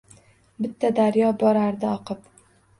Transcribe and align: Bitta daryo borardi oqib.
Bitta 0.65 0.91
daryo 1.01 1.31
borardi 1.45 1.91
oqib. 1.95 2.29